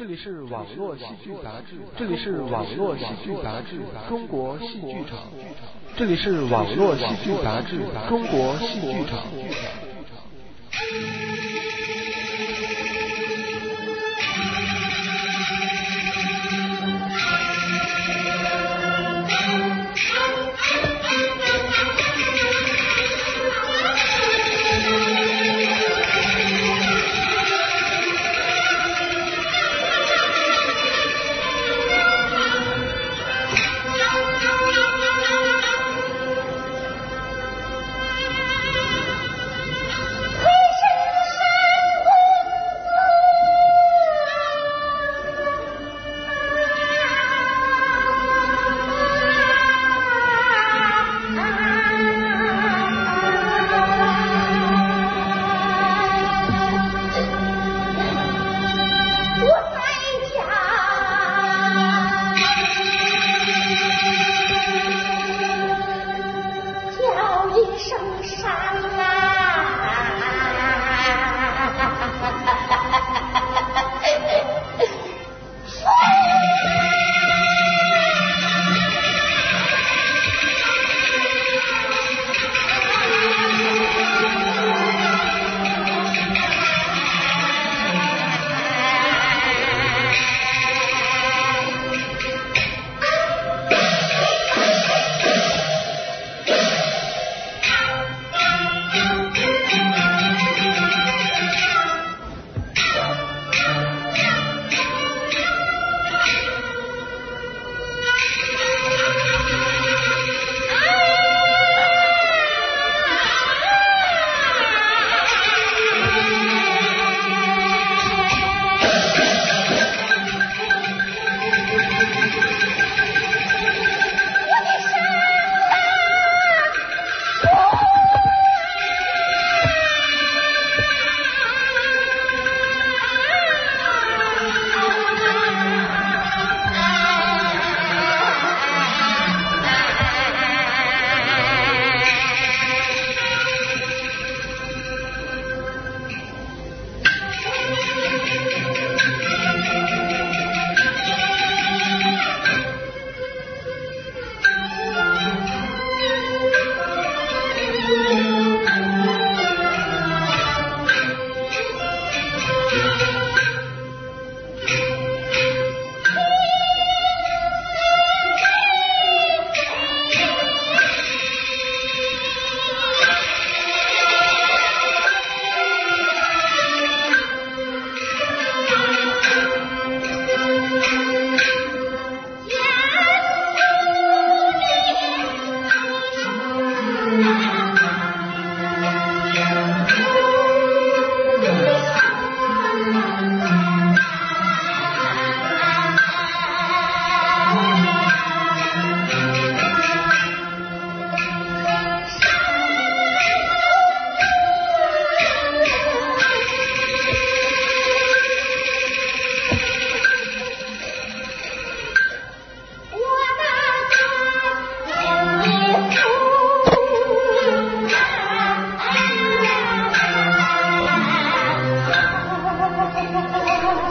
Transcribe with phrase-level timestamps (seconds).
[0.00, 3.76] 这里是网络戏剧杂志，这里是网络戏剧杂志
[4.08, 5.18] 《中国戏剧场》，
[5.94, 9.18] 这里是网络戏剧杂志《中国戏剧场》。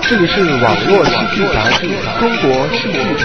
[0.10, 1.86] 这里是网络喜剧杂志
[2.20, 3.24] 《中国戏剧》。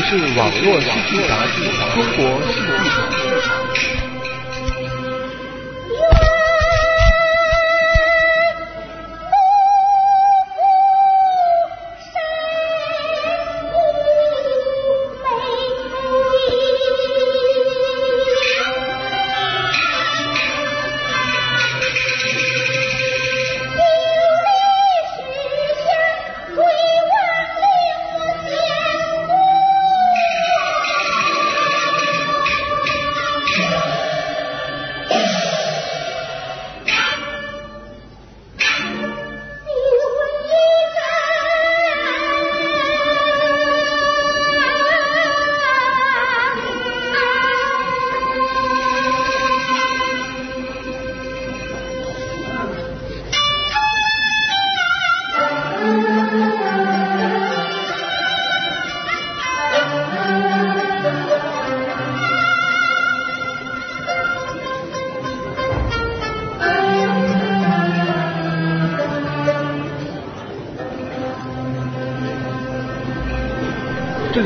[0.00, 1.60] 是网络戏剧杂志
[1.94, 3.52] 《中国戏剧场》。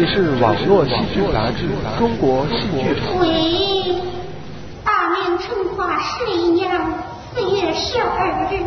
[0.08, 1.67] 是网络戏剧杂志
[1.99, 3.17] 《中国戏剧场》。
[3.20, 3.97] 为
[4.85, 6.70] 大明成化十一年
[7.35, 8.62] 四月十二日，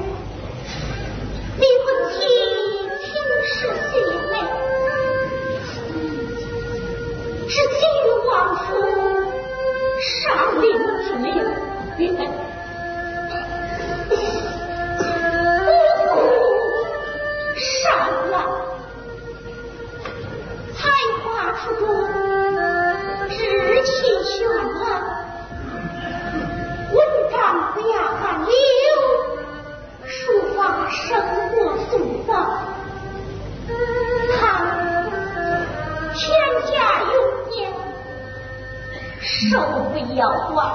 [40.20, 40.68] 不要断，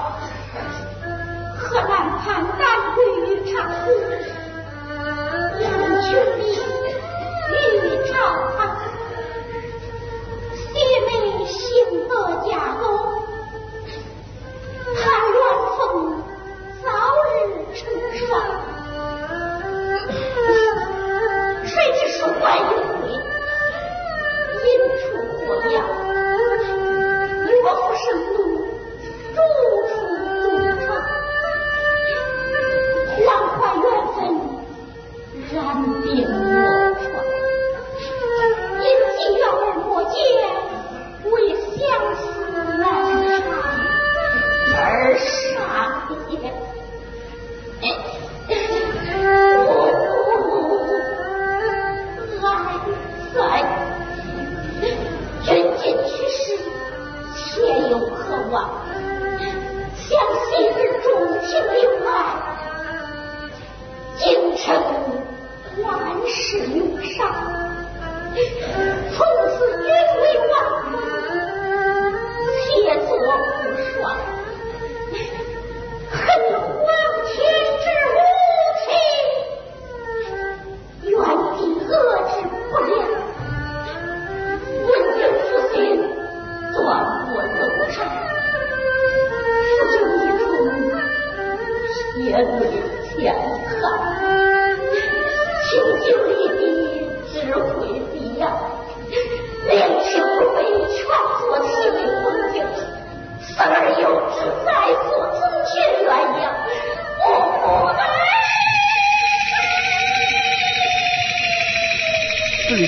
[1.55, 2.99] 河南潘丹归
[3.45, 3.91] 长湖，
[5.61, 5.69] 杨
[6.01, 6.41] 群里
[7.77, 7.79] 玉
[8.11, 8.15] 朝
[8.57, 8.57] 堂，
[10.73, 10.75] 姐
[11.05, 11.53] 妹幸
[12.07, 12.13] 得
[12.49, 12.83] 家公，
[14.95, 15.37] 盼元
[15.77, 15.77] 凤
[16.83, 16.89] 早
[17.29, 17.37] 日
[17.75, 17.85] 成
[18.17, 18.33] 双，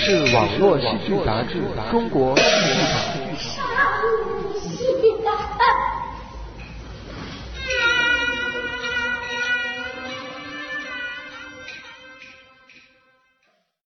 [0.08, 1.60] 是网络喜剧杂志
[1.92, 3.52] 《中国喜剧场》。